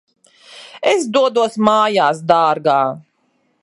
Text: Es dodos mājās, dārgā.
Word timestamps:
Es 0.93 1.05
dodos 1.19 1.59
mājās, 1.69 2.25
dārgā. 2.35 2.83